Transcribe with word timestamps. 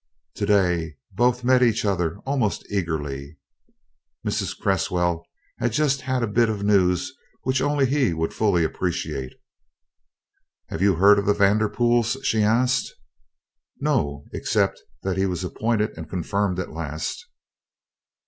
Today 0.33 0.95
both 1.11 1.43
met 1.43 1.61
each 1.61 1.85
other 1.85 2.17
almost 2.25 2.65
eagerly. 2.71 3.37
Mrs. 4.25 4.59
Cresswell 4.59 5.23
had 5.59 5.73
just 5.73 6.01
had 6.01 6.23
a 6.23 6.27
bit 6.27 6.49
of 6.49 6.63
news 6.63 7.13
which 7.43 7.61
only 7.61 7.85
he 7.85 8.11
would 8.11 8.33
fully 8.33 8.63
appreciate. 8.63 9.33
"Have 10.69 10.81
you 10.81 10.95
heard 10.95 11.19
of 11.19 11.27
the 11.27 11.35
Vanderpools?" 11.35 12.17
she 12.23 12.41
asked. 12.41 12.91
"No 13.79 14.25
except 14.33 14.81
that 15.03 15.17
he 15.17 15.27
was 15.27 15.43
appointed 15.43 15.95
and 15.95 16.09
confirmed 16.09 16.57
at 16.57 16.71
last." 16.73 17.23